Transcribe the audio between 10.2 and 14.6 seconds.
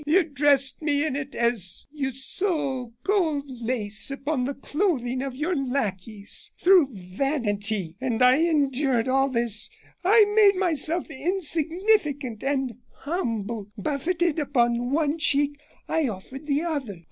made myself insignificant and humble; buffeted